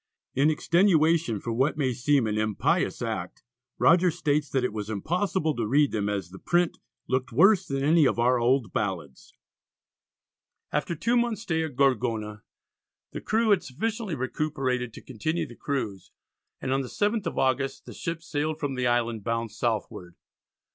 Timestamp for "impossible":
4.89-5.55